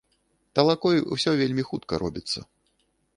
[0.59, 2.39] Талакой усё вельмі хутка робіцца.